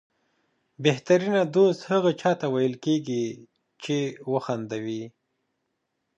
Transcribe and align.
بهترینه 0.83 1.41
دوست 1.55 1.81
هغه 1.91 2.11
چاته 2.21 2.47
ویل 2.53 2.75
کېږي 2.85 3.25
چې 3.83 3.97
وخندوي. 4.31 5.03